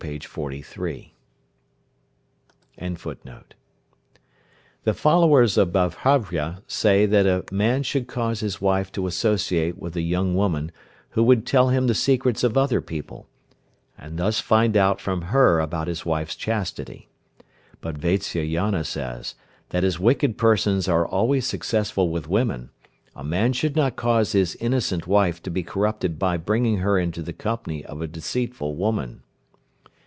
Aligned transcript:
The 0.01 1.11
followers 4.95 5.57
of 5.59 5.71
Babhravya 5.71 6.63
say 6.65 7.05
that 7.05 7.27
a 7.27 7.43
man 7.53 7.83
should 7.83 8.07
cause 8.07 8.39
his 8.39 8.59
wife 8.59 8.91
to 8.93 9.05
associate 9.05 9.77
with 9.77 9.95
a 9.95 10.01
young 10.01 10.33
woman 10.33 10.71
who 11.11 11.21
would 11.25 11.45
tell 11.45 11.69
him 11.69 11.85
the 11.85 11.93
secrets 11.93 12.43
of 12.43 12.57
other 12.57 12.81
people, 12.81 13.27
and 13.95 14.17
thus 14.17 14.39
find 14.39 14.75
out 14.75 14.99
from 14.99 15.21
her 15.21 15.59
about 15.59 15.87
his 15.87 16.03
wife's 16.03 16.35
chastity. 16.35 17.07
But 17.79 17.99
Vatsyayana 17.99 18.85
says, 18.85 19.35
that 19.69 19.83
as 19.83 19.99
wicked 19.99 20.35
persons 20.35 20.87
are 20.87 21.05
always 21.05 21.45
successful 21.45 22.09
with 22.09 22.27
women, 22.27 22.71
a 23.15 23.23
man 23.23 23.53
should 23.53 23.75
not 23.75 23.97
cause 23.97 24.31
his 24.31 24.55
innocent 24.55 25.05
wife 25.05 25.43
to 25.43 25.51
be 25.51 25.61
corrupted 25.61 26.17
by 26.17 26.37
bringing 26.37 26.77
her 26.77 26.97
into 26.97 27.21
the 27.21 27.33
company 27.33 27.85
of 27.85 28.01
a 28.01 28.07
deceitful 28.07 28.73
woman. 28.73 29.21